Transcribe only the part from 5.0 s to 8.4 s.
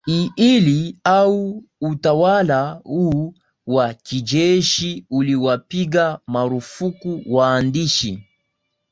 uliwapiga marufuku waandishi